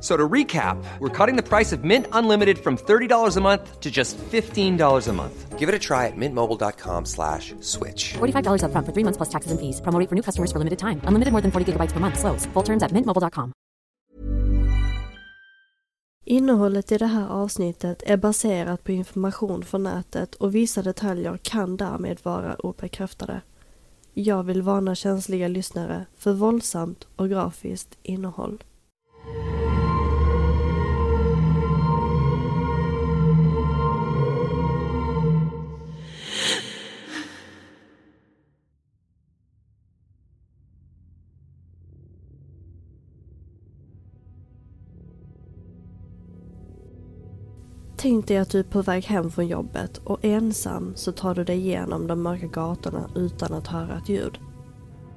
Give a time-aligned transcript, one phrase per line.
[0.00, 3.90] So to recap, we're cutting the price of Mint Unlimited from $30 a month to
[3.90, 5.58] just $15 a month.
[5.58, 8.14] Give it a try at mintmobile.com slash switch.
[8.14, 9.80] $45 upfront for three months plus taxes and fees.
[9.82, 11.02] Promo for new customers for limited time.
[11.04, 12.18] Unlimited more than 40 gigabytes per month.
[12.18, 12.46] Slows.
[12.54, 13.52] Full terms at mintmobile.com.
[16.24, 21.76] Innehållet i det här avsnittet är baserat på information från nätet och vissa detaljer kan
[21.76, 23.40] därmed vara obekräftade.
[24.14, 28.62] Jag vill varna känsliga lyssnare för våldsamt och grafiskt innehåll.
[48.02, 51.34] Tänk dig att typ du är på väg hem från jobbet och ensam så tar
[51.34, 54.38] du dig igenom de mörka gatorna utan att höra ett ljud.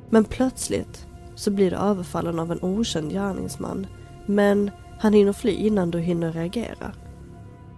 [0.09, 3.87] Men plötsligt så blir du överfallen av en okänd gärningsman.
[4.25, 6.91] Men han hinner fly innan du hinner reagera.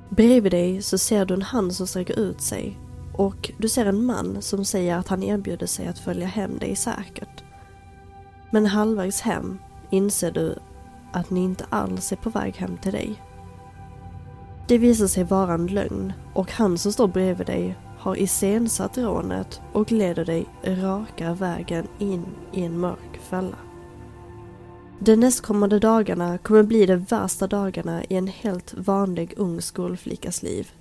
[0.10, 2.80] Bredvid dig så ser du en hand som sträcker ut sig
[3.14, 6.76] och du ser en man som säger att han erbjuder sig att följa hem dig
[6.76, 7.44] säkert.
[8.52, 9.58] Men halvvägs hem
[9.90, 10.60] inser du
[11.14, 13.22] att ni inte alls är på väg hem till dig.
[14.68, 19.62] Det visar sig vara en lögn och han som står bredvid dig har iscensatt rånet
[19.74, 23.58] och leder dig raka vägen in i en mörk fälla.
[25.00, 30.72] De nästkommande dagarna kommer bli de värsta dagarna i en helt vanlig ung skolflickas liv.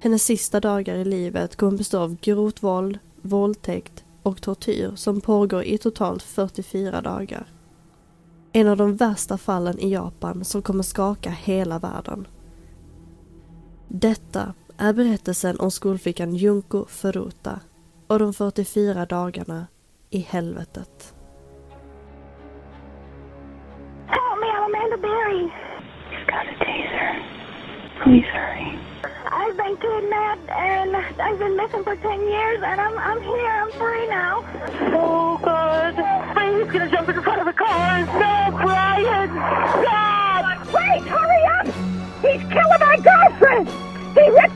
[0.00, 5.64] Hennes sista dagar i livet kommer bestå av grovt våld, våldtäkt och tortyr som pågår
[5.64, 7.46] i totalt 44 dagar.
[8.52, 12.26] En av de värsta fallen i Japan som kommer skaka hela världen.
[13.94, 17.60] Detta är berättelsen om skolflickan Junko Furuta
[18.06, 19.66] och de 44 dagarna
[20.10, 21.14] i helvetet.
[24.06, 25.42] Help me, I'm Amanda Berry.
[26.10, 27.22] He's got a taser.
[28.02, 28.78] Please hurry.
[29.26, 33.52] I've been kidnapped and I've been missing for 10 years and I'm, I'm here.
[33.62, 34.44] I'm free now.
[34.94, 35.94] Oh, God.
[35.94, 37.98] He's to jump in front of the car.
[37.98, 39.30] No, Brian.
[39.82, 40.44] Stop.
[40.76, 41.66] Wait, hurry up.
[42.22, 42.81] He's killing.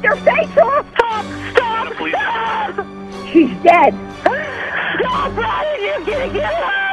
[0.07, 0.87] your face off!
[0.95, 1.27] Stop!
[1.51, 1.93] Stop!
[1.97, 2.87] Stop!
[3.33, 3.93] She's dead.
[5.01, 5.83] Stop, Brian!
[5.83, 6.86] You're gonna get her!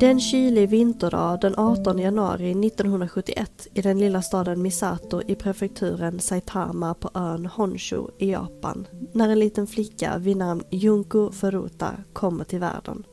[0.00, 6.94] Den kylig vinterdag den 18 januari 1971 i den lilla staden Misato i prefekturen Saitama
[6.94, 12.58] på ön Honshu i Japan när en liten flicka vid namn Junko Furuta kommer till
[12.58, 13.04] världen.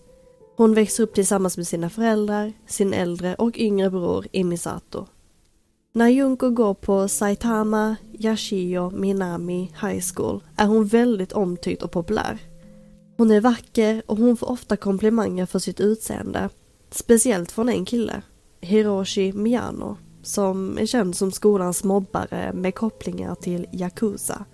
[0.58, 5.06] Hon växer upp tillsammans med sina föräldrar, sin äldre och yngre bror i Misato.
[5.94, 12.38] När Junko går på Saitama Yashio Minami High School är hon väldigt omtyckt och populär.
[13.18, 16.50] Hon är vacker och hon får ofta komplimanger för sitt utseende
[16.91, 18.22] Speciellt från en kille,
[18.62, 24.46] Hiroshi Miyano, som är känd som skolans mobbare med kopplingar till Yakuza.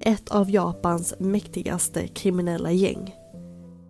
[0.00, 3.14] Ett av Japans mäktigaste kriminella gäng.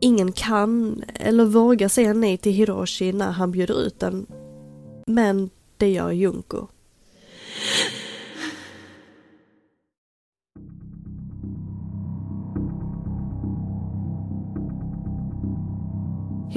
[0.00, 4.27] Ingen kan eller vågar säga nej till Hiroshi när han bjuder ut den.
[5.06, 6.67] Men det gör Junko.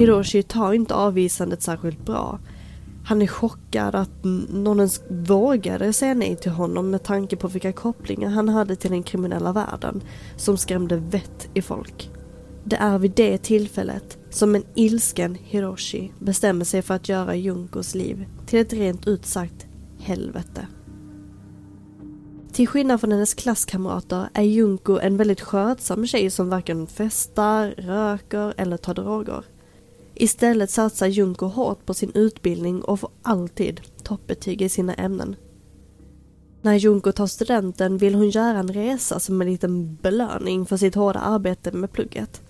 [0.02, 0.14] Mm.
[0.14, 2.38] Hiroshi tar inte avvisandet särskilt bra.
[3.04, 7.72] Han är chockad att någon ens vågade säga nej till honom med tanke på vilka
[7.72, 10.02] kopplingar han hade till den kriminella världen
[10.36, 12.10] som skrämde vett i folk.
[12.64, 17.94] Det är vid det tillfället som en ilsken Hiroshi bestämmer sig för att göra Junkos
[17.94, 19.66] liv till ett rent ut sagt
[19.98, 20.66] helvete.
[22.52, 28.54] Till skillnad från hennes klasskamrater är Junko en väldigt skötsam tjej som varken festar, röker
[28.56, 29.44] eller tar droger.
[30.14, 35.36] Istället satsar Junko hårt på sin utbildning och får alltid toppbetyg i sina ämnen.
[36.62, 40.94] När Junko tar studenten vill hon göra en resa som en liten belöning för sitt
[40.94, 42.42] hårda arbete med plugget.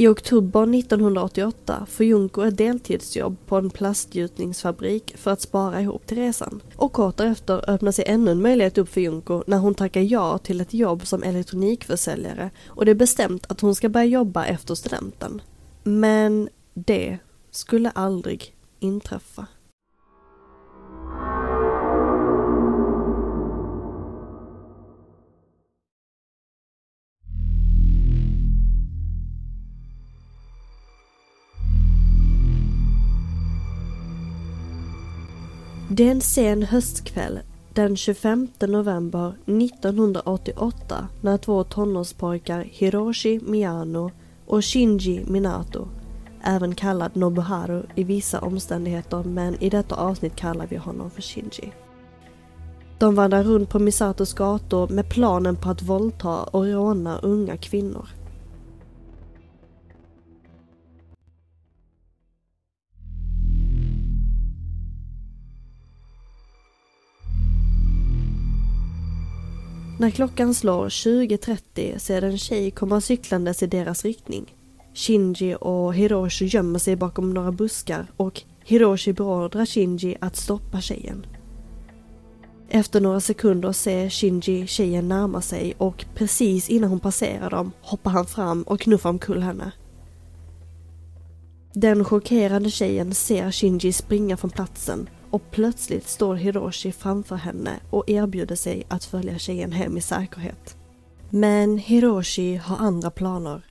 [0.00, 6.16] I oktober 1988 får Junko ett deltidsjobb på en plastgjutningsfabrik för att spara ihop till
[6.16, 6.60] resan.
[6.76, 10.38] Och kort därefter öppnar sig ännu en möjlighet upp för Junko när hon tackar ja
[10.38, 14.74] till ett jobb som elektronikförsäljare och det är bestämt att hon ska börja jobba efter
[14.74, 15.42] studenten.
[15.82, 16.48] Men
[16.86, 17.18] det
[17.50, 19.46] skulle aldrig inträffa.
[35.90, 37.40] Det är en sen höstkväll
[37.74, 44.10] den 25 november 1988 när två tonårspojkar Hiroshi Miyano
[44.46, 45.88] och Shinji Minato,
[46.48, 51.72] även kallad Nobuharu i vissa omständigheter men i detta avsnitt kallar vi honom för Shinji.
[52.98, 58.08] De vandrar runt på Misatos gator med planen på att våldta och råna unga kvinnor.
[70.00, 74.57] När klockan slår 20.30 ser en tjej komma cyklandes i deras riktning.
[74.98, 81.26] Shinji och Hiroshi gömmer sig bakom några buskar och Hiroshi beordrar Shinji att stoppa tjejen.
[82.68, 88.10] Efter några sekunder ser Shinji tjejen närma sig och precis innan hon passerar dem hoppar
[88.10, 89.72] han fram och knuffar omkull henne.
[91.72, 98.10] Den chockerade tjejen ser Shinji springa från platsen och plötsligt står Hiroshi framför henne och
[98.10, 100.76] erbjuder sig att följa tjejen hem i säkerhet.
[101.30, 103.67] Men Hiroshi har andra planer.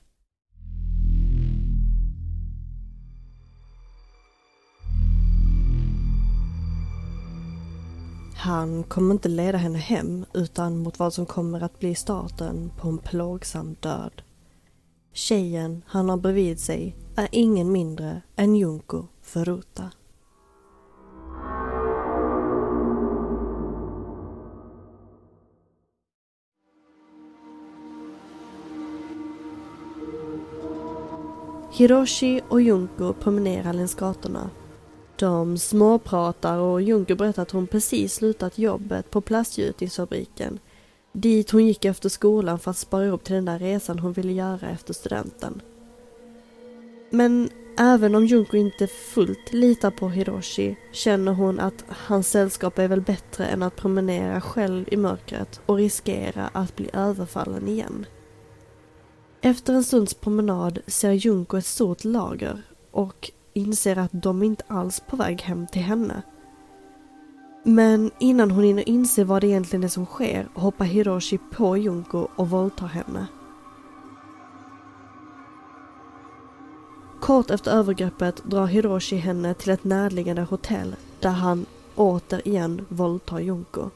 [8.48, 12.88] Han kommer inte leda henne hem utan mot vad som kommer att bli starten på
[12.88, 14.22] en plågsam död.
[15.12, 19.90] Tjejen han har bredvid sig är ingen mindre än Junko Furuta.
[31.72, 34.50] Hiroshi och Junko promenerar längs gatorna.
[35.18, 40.58] De småpratar och Junker berättar att hon precis slutat jobbet på plastgjutningsfabriken.
[41.12, 44.32] Dit hon gick efter skolan för att spara ihop till den där resan hon ville
[44.32, 45.62] göra efter studenten.
[47.10, 52.88] Men även om Junko inte fullt litar på Hiroshi känner hon att hans sällskap är
[52.88, 58.06] väl bättre än att promenera själv i mörkret och riskera att bli överfallen igen.
[59.40, 65.00] Efter en stunds promenad ser Junko ett stort lager och inser att de inte alls
[65.00, 66.22] på väg hem till henne.
[67.64, 72.28] Men innan hon hinner inse vad det egentligen är som sker hoppar Hiroshi på Junko
[72.36, 73.26] och våldtar henne.
[77.20, 81.66] Kort efter övergreppet drar Hiroshi henne till ett närliggande hotell där han
[81.96, 83.90] återigen våldtar Junko.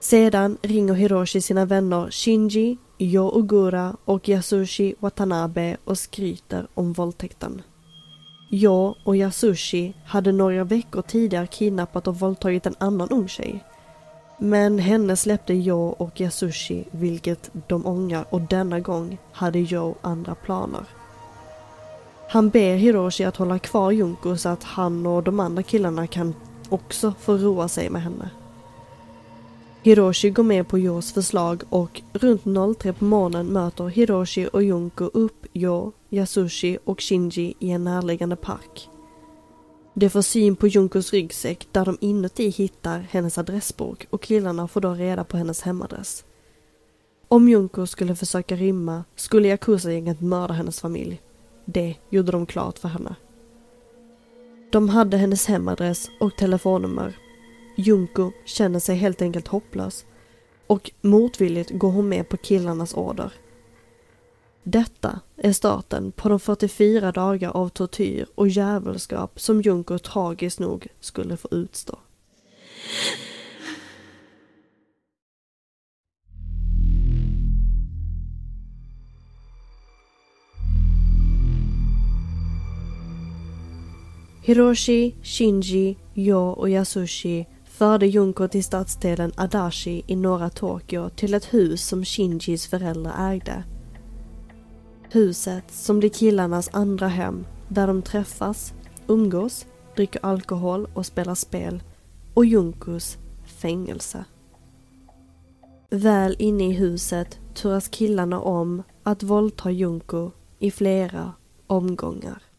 [0.00, 7.62] Sedan ringer Hiroshi sina vänner Shinji, Yo Ogura och Yasushi Watanabe och skryter om våldtäkten.
[8.54, 13.64] Yo och Yasushi hade några veckor tidigare kidnappat och våldtagit en annan ung tjej.
[14.38, 20.34] Men henne släppte Yo och Yasushi, vilket de ångrar och denna gång hade Yo andra
[20.34, 20.84] planer.
[22.28, 26.34] Han ber Hiroshi att hålla kvar Junko så att han och de andra killarna kan
[26.68, 28.30] också få roa sig med henne.
[29.84, 32.42] Hiroshi går med på Yos förslag och runt
[32.78, 38.36] 03 på morgonen möter Hiroshi och Junko upp Yo, Yasushi och Shinji i en närliggande
[38.36, 38.88] park.
[39.94, 44.80] De får syn på Junkos ryggsäck där de inuti hittar hennes adressbok och killarna får
[44.80, 46.24] då reda på hennes hemadress.
[47.28, 51.20] Om Junko skulle försöka rymma skulle Yakuza-gänget mörda hennes familj.
[51.64, 53.14] Det gjorde de klart för henne.
[54.72, 57.16] De hade hennes hemadress och telefonnummer
[57.76, 60.06] Junko känner sig helt enkelt hopplös
[60.66, 63.32] och motvilligt går hon med på killarnas order.
[64.62, 70.86] Detta är starten på de 44 dagar av tortyr och djävulskap som Junko tragiskt nog
[71.00, 71.98] skulle få utstå.
[84.44, 87.46] Hiroshi, Shinji, Yo och Yasushi
[87.82, 93.64] förde Junko till stadsdelen Adachi i norra Tokyo till ett hus som Shinjis föräldrar ägde.
[95.10, 98.72] Huset som blir killarnas andra hem där de träffas,
[99.06, 101.82] umgås, dricker alkohol och spelar spel
[102.34, 104.24] och Junkos fängelse.
[105.90, 111.32] Väl inne i huset turas killarna om att våldta Junko i flera
[111.66, 112.51] omgångar.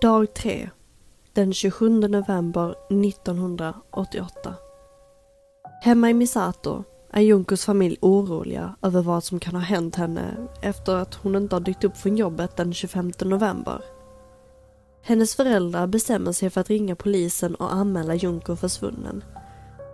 [0.00, 0.70] Dag 3.
[1.32, 4.54] Den 27 november 1988.
[5.82, 10.94] Hemma i Misato är Junkos familj oroliga över vad som kan ha hänt henne efter
[10.94, 13.82] att hon inte har dykt upp från jobbet den 25 november.
[15.02, 19.24] Hennes föräldrar bestämmer sig för att ringa polisen och anmäla Junko försvunnen.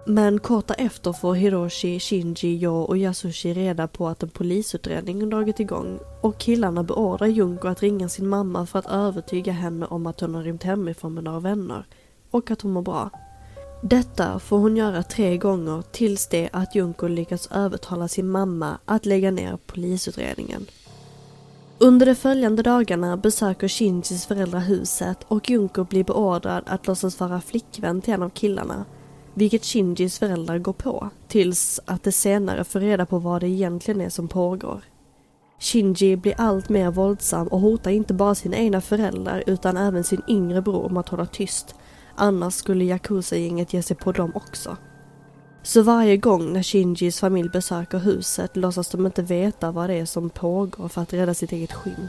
[0.04, 5.60] Men kort därefter får Hiroshi, Shinji, Yo och Yasushi reda på att en polisutredning dragit
[5.60, 10.20] igång och killarna beordrar Junko att ringa sin mamma för att övertyga henne om att
[10.20, 11.84] hon har rymt hemifrån med några vänner
[12.30, 13.10] och att hon mår bra.
[13.82, 19.06] Detta får hon göra tre gånger tills det att Junko lyckas övertala sin mamma att
[19.06, 20.66] lägga ner polisutredningen.
[21.78, 27.40] Under de följande dagarna besöker Shinjis föräldrar huset och Junko blir beordrad att låtsas vara
[27.40, 28.84] flickvän till en av killarna.
[29.34, 34.00] Vilket Shinjis föräldrar går på, tills att de senare får reda på vad det egentligen
[34.00, 34.80] är som pågår.
[35.58, 40.22] Shinji blir allt mer våldsam och hotar inte bara sina egna föräldrar utan även sin
[40.28, 41.74] yngre bror om att hålla tyst
[42.14, 44.76] Annars skulle Yakuza-gänget ge sig på dem också.
[45.62, 50.04] Så varje gång när Shinjis familj besöker huset låtsas de inte veta vad det är
[50.04, 52.08] som pågår för att rädda sitt eget skinn.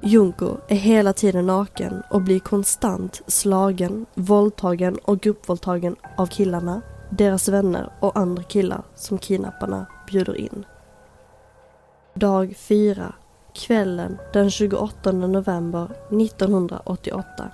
[0.00, 7.48] Junko är hela tiden naken och blir konstant slagen, våldtagen och gruppvåldtagen av killarna, deras
[7.48, 10.64] vänner och andra killar som kidnapparna bjuder in.
[12.14, 13.14] Dag 4,
[13.54, 17.50] kvällen den 28 november 1988.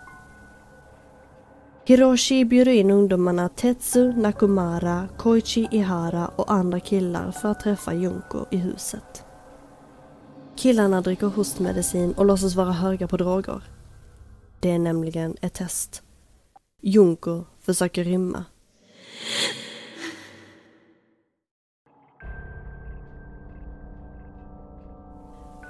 [1.85, 8.45] Hiroshi bjuder in ungdomarna Tetsu, Nakumara, Koichi Ihara och andra killar för att träffa Junko
[8.51, 9.25] i huset.
[10.61, 13.63] Killarna dricker hostmedicin och låtsas vara höga på droger.
[14.61, 16.03] Det är nämligen ett test.
[16.83, 18.45] Junko försöker rymma.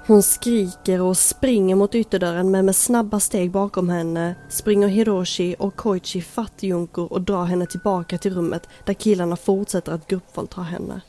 [0.07, 5.75] Hon skriker och springer mot ytterdörren men med snabba steg bakom henne springer Hiroshi och
[5.75, 11.01] Koichi fatt Junko och drar henne tillbaka till rummet där killarna fortsätter att gruppvåldta henne.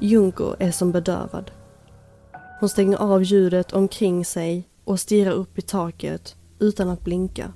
[0.00, 1.50] Junko är som bedövad.
[2.60, 7.52] Hon stänger av ljudet omkring sig och stirrar upp i taket utan att blinka.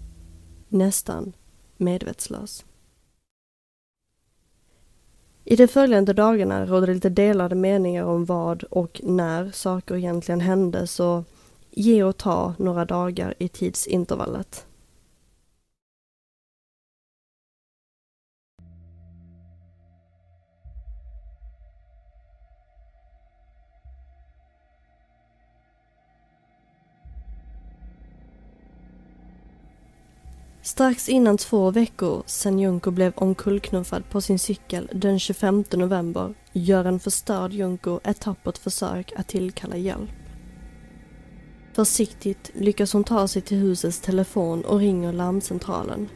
[0.69, 1.33] Nästan
[1.77, 2.65] medvetslös.
[5.45, 10.41] I de följande dagarna råder det lite delade meningar om vad och när saker egentligen
[10.41, 11.25] hände så
[11.71, 14.67] ge och ta några dagar i tidsintervallet.
[30.73, 36.85] Strax innan två veckor sedan Junko blev omkullknuffad på sin cykel den 25 november gör
[36.85, 40.11] en förstörd Junko ett tappert försök att tillkalla hjälp.
[41.75, 46.09] Försiktigt lyckas hon ta sig till husets telefon och ringer larmcentralen.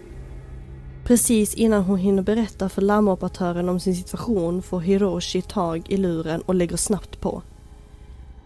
[1.04, 6.40] Precis innan hon hinner berätta för larmoperatören om sin situation får Hiroshi tag i luren
[6.40, 7.42] och lägger snabbt på.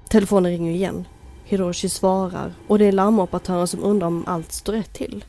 [0.09, 1.07] Telefonen ringer igen.
[1.45, 5.25] Hiroshi svarar och det är larmoperatören som undrar om allt står rätt till.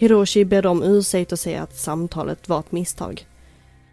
[0.00, 3.26] Hiroshi ber om ursäkt och säger att samtalet var ett misstag.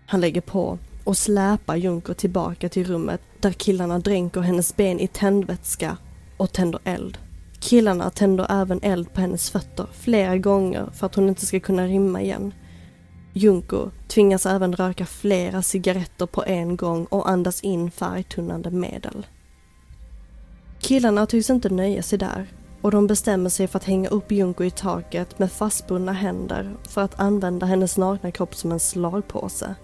[0.06, 5.08] Han lägger på och släpar Junko tillbaka till rummet där killarna dränker hennes ben i
[5.08, 5.98] tändvätska
[6.38, 7.18] och tänder eld.
[7.60, 11.88] Killarna tänder även eld på hennes fötter flera gånger för att hon inte ska kunna
[11.88, 12.54] rymma igen.
[13.34, 19.26] Junko tvingas även röka flera cigaretter på en gång och andas in färgtunnande medel.
[20.80, 22.48] Killarna tycks inte nöja sig där
[22.82, 27.02] och de bestämmer sig för att hänga upp Junko i taket med fastbundna händer för
[27.02, 29.76] att använda hennes nakna kropp som en slagpåse.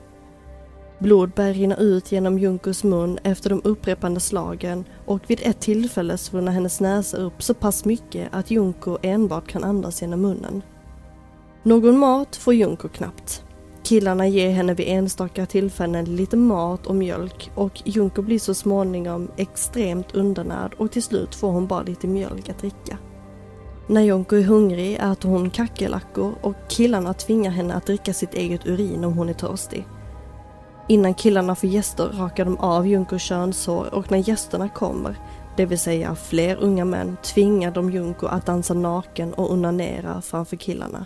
[0.99, 6.17] Blod börjar rinna ut genom Junkos mun efter de upprepande slagen och vid ett tillfälle
[6.17, 10.61] svullnar hennes näsa upp så pass mycket att Junko enbart kan andas genom munnen.
[11.63, 13.42] Någon mat får Junko knappt.
[13.83, 19.31] Killarna ger henne vid enstaka tillfällen lite mat och mjölk och Junko blir så småningom
[19.37, 22.97] extremt undernärd och till slut får hon bara lite mjölk att dricka.
[23.87, 28.67] När Junko är hungrig äter hon kackerlackor och killarna tvingar henne att dricka sitt eget
[28.67, 29.87] urin om hon är törstig.
[30.87, 35.15] Innan killarna får gäster rakar de av Junkos könshår och när gästerna kommer,
[35.57, 40.55] det vill säga fler unga män, tvingar de Junko att dansa naken och onanera framför
[40.55, 41.05] killarna.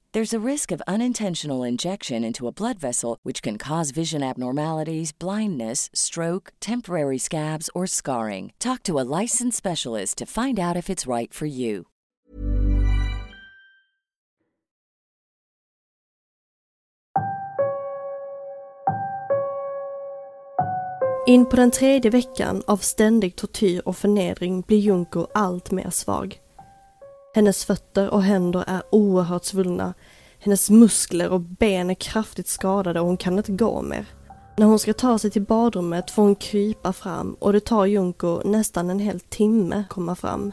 [0.13, 5.13] There's a risk of unintentional injection into a blood vessel, which can cause vision abnormalities,
[5.13, 8.51] blindness, stroke, temporary scabs, or scarring.
[8.59, 11.85] Talk to a licensed specialist to find out if it's right for you.
[21.27, 26.41] In på den tredje veckan av ständig tortyr och förnedring blir Junko allt mer svag.
[27.33, 29.93] Hennes fötter och händer är oerhört svullna.
[30.39, 34.05] Hennes muskler och ben är kraftigt skadade och hon kan inte gå mer.
[34.57, 38.41] När hon ska ta sig till badrummet får hon krypa fram och det tar Junko
[38.45, 40.51] nästan en hel timme att komma fram.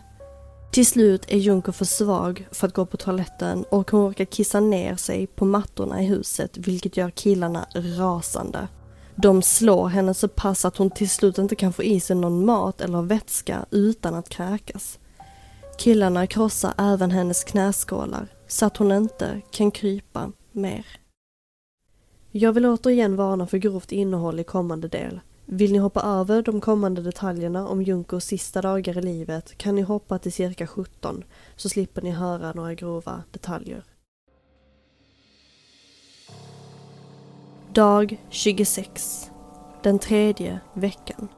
[0.73, 4.61] Till slut är Junko för svag för att gå på toaletten och hon orkar kissa
[4.61, 8.69] ner sig på mattorna i huset vilket gör killarna rasande.
[9.17, 12.47] De slår henne så pass att hon till slut inte kan få i sig någon
[12.47, 14.99] mat eller vätska utan att kräkas.
[15.79, 20.87] Killarna krossar även hennes knäskålar så att hon inte kan krypa mer.
[22.31, 25.21] Jag vill återigen varna för grovt innehåll i kommande del.
[25.47, 29.83] Vill ni hoppa över de kommande detaljerna om Junkos sista dagar i livet kan ni
[29.83, 31.25] hoppa till cirka 17
[31.57, 33.85] så slipper ni höra några grova detaljer.
[37.73, 39.31] Dag 26.
[39.83, 41.29] Den tredje veckan.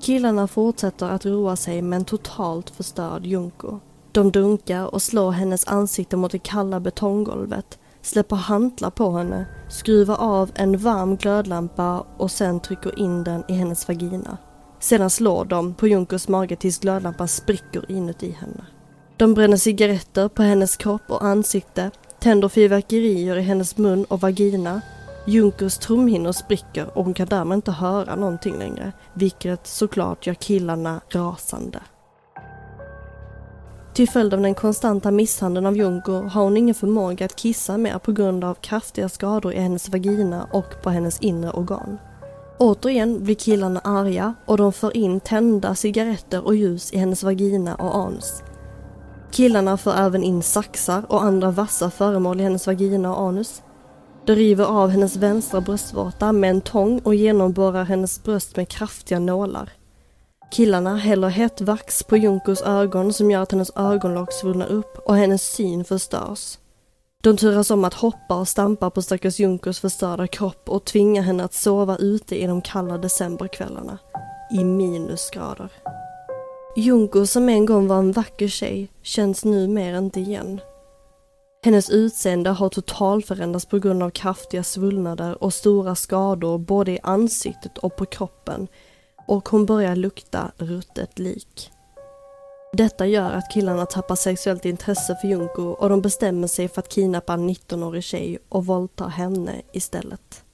[0.00, 3.78] Killarna fortsätter att roa sig med en totalt förstörd Junko.
[4.12, 10.16] De dunkar och slår hennes ansikte mot det kalla betonggolvet, släpper hantlar på henne, skruvar
[10.16, 14.38] av en varm glödlampa och sen trycker in den i hennes vagina.
[14.80, 18.66] Sedan slår de på Junkos mage tills glödlampan spricker inuti henne.
[19.16, 24.80] De bränner cigaretter på hennes kropp och ansikte, tänder fyrverkerier i hennes mun och vagina
[25.26, 31.00] Junkers trumhinnor spricker och hon kan därmed inte höra någonting längre, vilket såklart gör killarna
[31.08, 31.80] rasande.
[33.94, 37.98] Till följd av den konstanta misshandeln av Junko har hon ingen förmåga att kissa mer
[37.98, 41.98] på grund av kraftiga skador i hennes vagina och på hennes inre organ.
[42.58, 47.74] Återigen blir killarna arga och de för in tända cigaretter och ljus i hennes vagina
[47.74, 48.42] och anus.
[49.30, 53.62] Killarna för även in saxar och andra vassa föremål i hennes vagina och anus.
[54.26, 59.18] De river av hennes vänstra bröstvårta med en tång och genomborrar hennes bröst med kraftiga
[59.18, 59.72] nålar.
[60.50, 65.16] Killarna häller hett vax på Junkos ögon som gör att hennes ögonlock svullnar upp och
[65.16, 66.58] hennes syn förstörs.
[67.22, 71.44] De turas om att hoppa och stampa på stackars Junkos förstörda kropp och tvingar henne
[71.44, 73.98] att sova ute i de kalla decemberkvällarna.
[74.52, 75.68] I minusgrader.
[76.76, 80.60] Junko som en gång var en vacker tjej känns nu mer inte igen.
[81.62, 87.78] Hennes utseende har totalförändrats på grund av kraftiga svullnader och stora skador både i ansiktet
[87.78, 88.68] och på kroppen
[89.26, 91.70] och hon börjar lukta ruttet lik.
[92.72, 96.88] Detta gör att killarna tappar sexuellt intresse för Junko och de bestämmer sig för att
[96.88, 100.44] kidnappa en 19-årig tjej och våldta henne istället.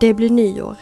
[0.00, 0.76] Det blir nyår.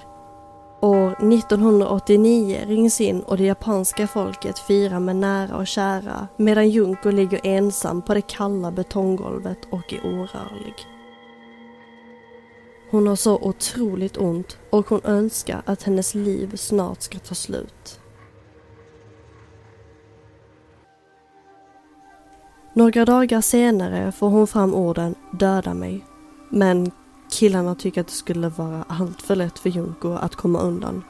[0.80, 7.10] År 1989 rings in och det japanska folket firar med nära och kära medan Junko
[7.10, 10.74] ligger ensam på det kalla betonggolvet och är orörlig.
[12.90, 18.00] Hon har så otroligt ont och hon önskar att hennes liv snart ska ta slut.
[22.72, 26.04] Några dagar senare får hon fram orden “döda mig”
[26.50, 26.90] men
[27.30, 31.04] Killarna tycker att det skulle vara alltför lätt för Junko att komma undan.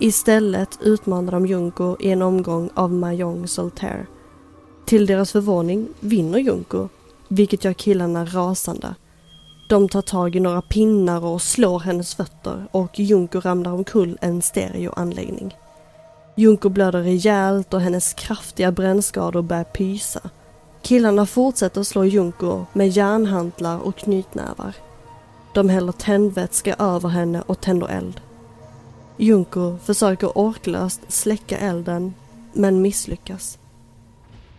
[0.00, 4.06] Istället utmanar de Junko i en omgång av Mahjong Solitaire.
[4.84, 6.88] Till deras förvåning vinner Junko,
[7.28, 8.94] vilket gör killarna rasande.
[9.68, 14.42] De tar tag i några pinnar och slår hennes fötter och Junko ramlar omkull en
[14.42, 15.54] stereoanläggning.
[16.36, 20.20] Junko blöder rejält och hennes kraftiga brännskador börjar pysa.
[20.82, 24.74] Killarna fortsätter slå Junko med järnhantlar och knytnävar.
[25.54, 28.20] De häller tändvätska över henne och tänder eld.
[29.16, 32.14] Junko försöker orklöst släcka elden
[32.52, 33.58] men misslyckas.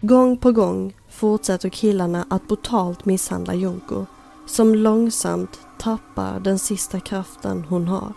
[0.01, 4.05] Gång på gång fortsätter killarna att brutalt misshandla Junko
[4.47, 8.13] som långsamt tappar den sista kraften hon har.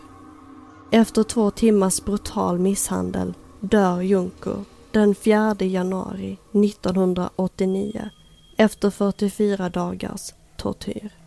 [0.91, 4.55] Efter två timmars brutal misshandel dör Junko
[4.91, 8.11] den 4 januari 1989
[8.57, 11.18] efter 44 dagars tortyr.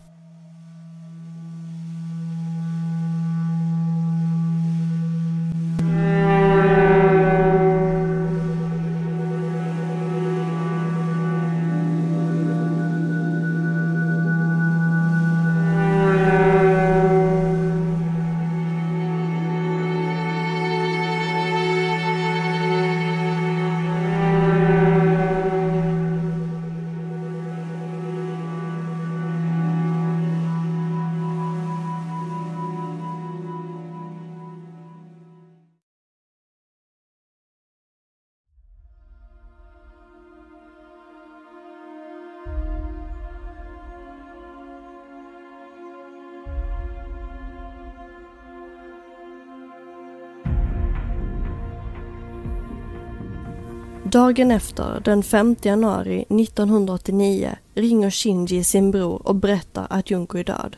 [54.12, 60.44] Dagen efter, den 5 januari 1989, ringer Shinji sin bror och berättar att Junko är
[60.44, 60.76] död.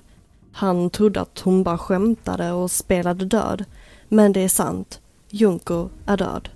[0.52, 3.66] Han trodde att hon bara skämtade och spelade död.
[4.10, 5.02] Men det är sant.
[5.30, 6.50] Junko är död.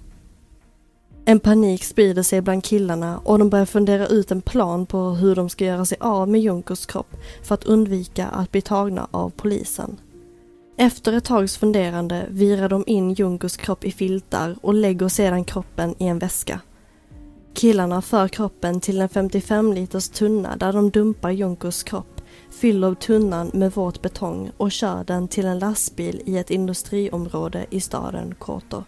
[1.26, 5.36] En panik sprider sig bland killarna och de börjar fundera ut en plan på hur
[5.36, 9.30] de ska göra sig av med Junkos kropp för att undvika att bli tagna av
[9.30, 10.00] polisen.
[10.80, 15.96] Efter ett tags funderande virar de in Junkos kropp i filtar och lägger sedan kroppen
[15.98, 16.62] i en väska.
[17.58, 23.52] Killarna för kroppen till en 55 liters tunna där de dumpar Junkos kropp, fyller tunnan
[23.54, 28.84] med våt betong och kör den till en lastbil i ett industriområde i staden Koto.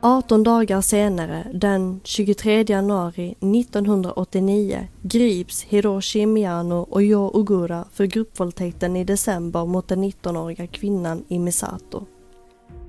[0.00, 8.96] 18 dagar senare, den 23 januari 1989, grips Hiroshi Miyano och Yo Ogura för gruppvåldtäkten
[8.96, 12.06] i december mot den 19-åriga kvinnan i Misato.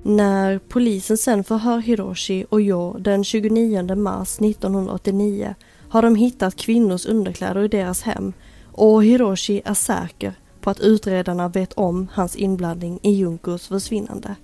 [0.08, 5.54] När polisen sen förhör Hiroshi och Jo den 29 mars 1989
[5.88, 8.32] har de hittat kvinnors underkläder i deras hem
[8.72, 14.36] och Hiroshi är säker på att utredarna vet om hans inblandning i Junkos försvinnande.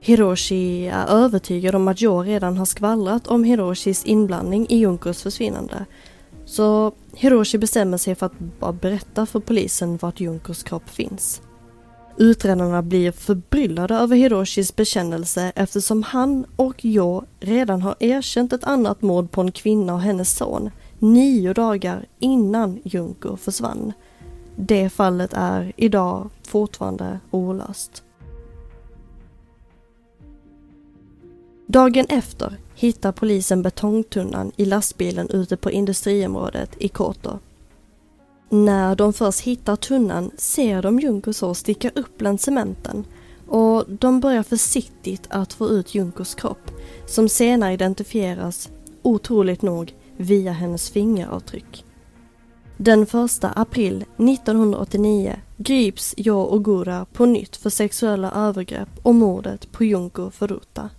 [0.00, 5.84] Hiroshi är övertygad om att Jo redan har skvallrat om Hiroshis inblandning i Junkos försvinnande.
[6.44, 11.42] Så Hiroshi bestämmer sig för att bara berätta för polisen vart Junkos kropp finns.
[12.20, 19.02] Utredarna blir förbryllade över Hiroshis bekännelse eftersom han och Jo redan har erkänt ett annat
[19.02, 23.92] mord på en kvinna och hennes son nio dagar innan Junko försvann.
[24.56, 28.02] Det fallet är idag fortfarande olöst.
[31.66, 37.38] Dagen efter hittar polisen betongtunnan i lastbilen ute på industriområdet i Koto.
[38.50, 43.04] När de först hittar tunnan ser de Junkos hår sticka upp bland cementen
[43.48, 46.70] och de börjar försiktigt att få ut Junkos kropp
[47.06, 48.68] som senare identifieras,
[49.02, 51.84] otroligt nog, via hennes fingeravtryck.
[52.76, 59.84] Den 1 april 1989 grips Jo Ogura på nytt för sexuella övergrepp och mordet på
[59.84, 60.90] Junko Furuta.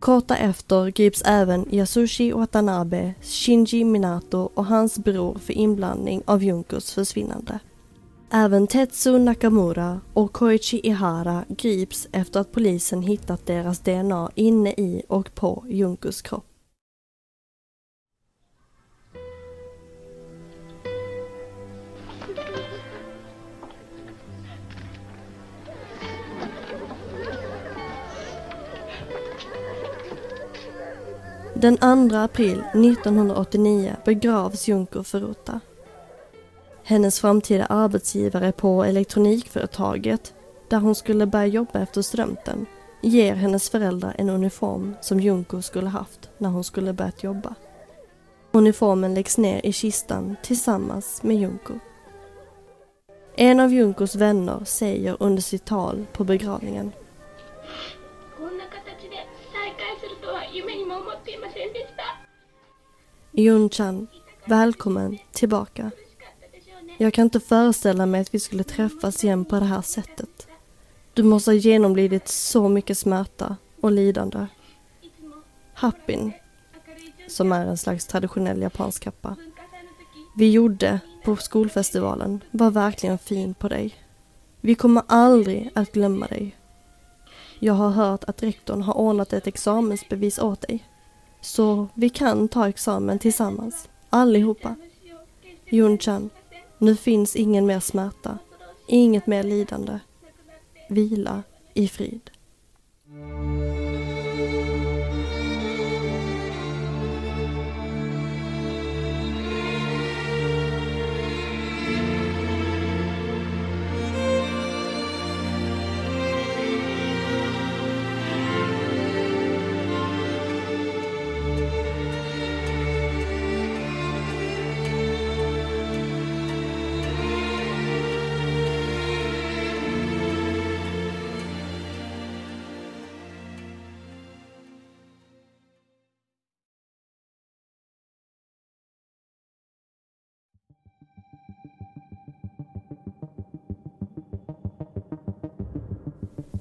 [0.00, 6.92] Kort efter grips även Yasushi Watanabe, Shinji Minato och hans bror för inblandning av Junkos
[6.92, 7.58] försvinnande.
[8.30, 15.02] Även Tetsu Nakamura och Koichi Ihara grips efter att polisen hittat deras DNA inne i
[15.08, 16.44] och på Junkos kropp.
[31.60, 35.60] Den 2 april 1989 begravs Junko Furuta.
[36.84, 40.34] Hennes framtida arbetsgivare på elektronikföretaget,
[40.68, 42.66] där hon skulle börja jobba efter studenten,
[43.02, 47.54] ger hennes föräldrar en uniform som Junko skulle haft när hon skulle börjat jobba.
[48.52, 51.74] Uniformen läggs ner i kistan tillsammans med Junko.
[53.36, 56.92] En av Junkos vänner säger under sitt tal på begravningen
[63.32, 64.06] Yunchan,
[64.44, 65.90] välkommen tillbaka.
[66.98, 70.48] Jag kan inte föreställa mig att vi skulle träffas igen på det här sättet.
[71.14, 74.46] Du måste ha genomlidit så mycket smärta och lidande.
[75.74, 76.32] Happin,
[77.28, 79.36] som är en slags traditionell japansk kappa,
[80.36, 83.94] vi gjorde på skolfestivalen var verkligen fin på dig.
[84.60, 86.56] Vi kommer aldrig att glömma dig.
[87.58, 90.84] Jag har hört att rektorn har ordnat ett examensbevis åt dig.
[91.40, 94.74] Så vi kan ta examen tillsammans, allihopa.
[95.70, 96.30] Yunchan,
[96.78, 98.38] nu finns ingen mer smärta,
[98.86, 99.98] inget mer lidande.
[100.88, 101.42] Vila
[101.74, 102.30] i frid.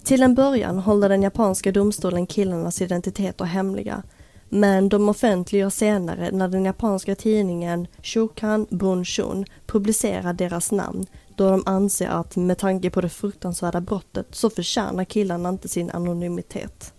[0.07, 4.03] Till en början håller den japanska domstolen killarnas identiteter hemliga.
[4.49, 11.63] Men de offentliggör senare när den japanska tidningen Shokan Bunshun publicerar deras namn då de
[11.65, 16.93] anser att med tanke på det fruktansvärda brottet så förtjänar killarna inte sin anonymitet.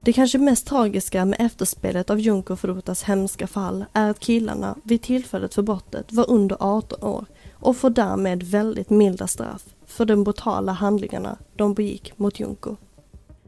[0.00, 5.02] Det kanske mest tragiska med efterspelet av Junko Furutas hemska fall är att killarna vid
[5.02, 10.24] tillfället för brottet var under 18 år och får därmed väldigt milda straff för de
[10.24, 12.76] brutala handlingarna de begick mot Junko.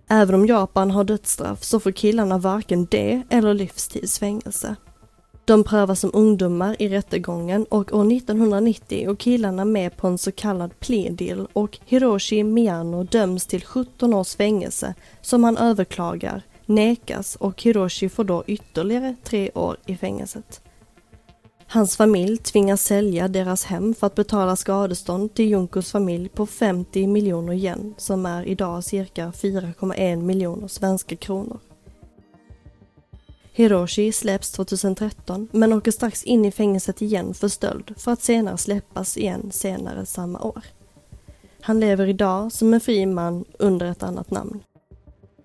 [0.09, 4.77] Även om Japan har dödsstraff så får killarna varken det eller livstidsfängelse.
[5.45, 10.33] De prövas som ungdomar i rättegången och år 1990 och killarna med på en så
[10.33, 17.37] kallad plea deal och Hiroshi Miyano döms till 17 års fängelse som han överklagar, nekas
[17.37, 20.61] och Hiroshi får då ytterligare tre år i fängelset.
[21.73, 27.07] Hans familj tvingas sälja deras hem för att betala skadestånd till Junkos familj på 50
[27.07, 31.59] miljoner yen som är idag cirka 4,1 miljoner svenska kronor.
[33.53, 38.59] Hiroshi släpps 2013 men åker strax in i fängelset igen för stöld för att senare
[38.59, 40.63] släppas igen senare samma år.
[41.61, 44.63] Han lever idag som en fri man under ett annat namn.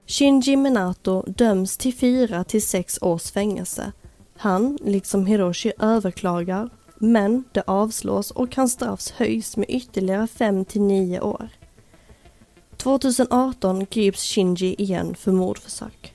[0.07, 3.91] Shinji Minato döms till 4 till 6 års fängelse
[4.37, 10.81] han, liksom Hiroshi, överklagar, men det avslås och hans straff höjs med ytterligare 5 till
[10.81, 11.49] 9 år.
[12.77, 16.13] 2018 grips Shinji igen för mordförsök.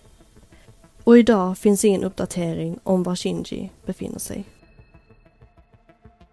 [1.04, 4.44] Och idag finns ingen uppdatering om var Shinji befinner sig.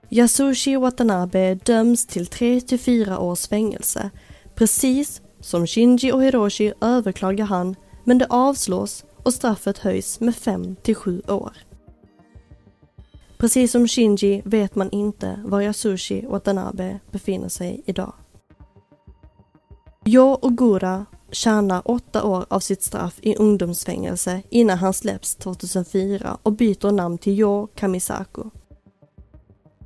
[0.09, 4.09] Yasushi Watanabe döms till 3 till 4 års fängelse.
[4.55, 10.75] Precis som Shinji och Hiroshi överklagar han, men det avslås och straffet höjs med 5
[10.75, 11.51] till 7 år.
[13.37, 18.13] Precis som Shinji vet man inte var Yasushi Watanabe befinner sig idag.
[20.05, 26.53] Jo Ogura tjänar åtta år av sitt straff i ungdomsfängelse innan han släpps 2004 och
[26.53, 28.43] byter namn till Jo Kamisaku.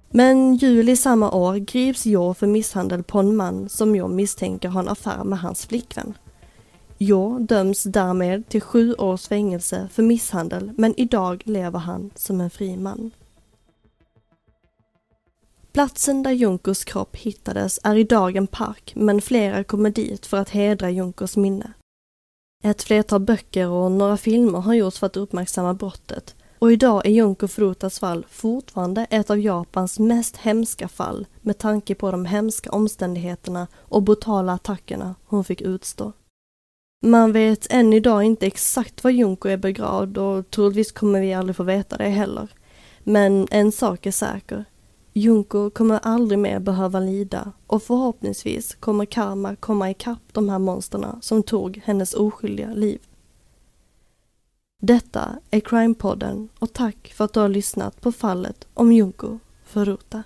[0.09, 4.81] Men juli samma år grips Jo för misshandel på en man som Jo misstänker har
[4.81, 6.17] en affär med hans flickvän.
[6.97, 12.49] Jo döms därmed till sju års fängelse för misshandel men idag lever han som en
[12.49, 13.11] fri man.
[15.73, 20.49] Platsen där Junkos kropp hittades är idag en park men flera kommer dit för att
[20.49, 21.73] hedra Junkos minne.
[22.63, 27.09] Ett flertal böcker och några filmer har gjorts för att uppmärksamma brottet och idag är
[27.09, 32.71] Junko Furutas fall fortfarande ett av Japans mest hemska fall med tanke på de hemska
[32.71, 36.13] omständigheterna och brutala attackerna hon fick utstå.
[37.05, 41.55] Man vet än idag inte exakt var Junko är begravd och troligtvis kommer vi aldrig
[41.55, 42.47] få veta det heller.
[43.03, 44.65] Men en sak är säker.
[45.13, 51.17] Junko kommer aldrig mer behöva lida och förhoppningsvis kommer karma komma ikapp de här monsterna
[51.21, 52.99] som tog hennes oskyldiga liv.
[54.81, 60.23] Detta är Crime-podden och tack för att du har lyssnat på fallet om Junko Furuta.